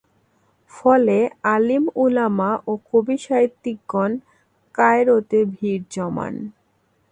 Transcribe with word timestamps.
ফলে 0.71 1.17
আলিম-উলামা 1.53 2.51
ও 2.67 2.73
কবি-সাহিত্যিকগণ 2.89 4.11
কায়রোতে 4.75 5.39
ভিড় 5.53 5.83
জমান। 5.95 6.33